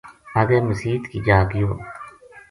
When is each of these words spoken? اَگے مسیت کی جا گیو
اَگے 0.39 0.57
مسیت 0.67 1.03
کی 1.11 1.19
جا 1.27 1.37
گیو 1.49 1.69